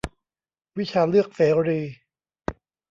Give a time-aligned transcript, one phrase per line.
[0.77, 1.79] วิชาเลือกเสรี